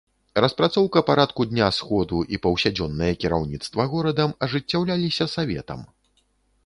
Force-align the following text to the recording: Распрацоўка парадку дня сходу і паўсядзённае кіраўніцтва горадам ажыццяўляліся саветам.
Распрацоўка 0.43 1.01
парадку 1.09 1.45
дня 1.51 1.67
сходу 1.81 2.21
і 2.35 2.39
паўсядзённае 2.45 3.11
кіраўніцтва 3.25 3.81
горадам 3.95 4.29
ажыццяўляліся 4.49 5.25
саветам. 5.35 5.89